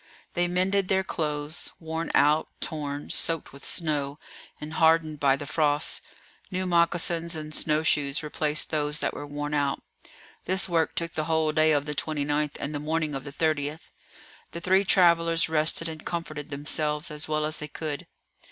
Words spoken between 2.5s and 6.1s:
torn, soaked with snow, and hardened by the frost;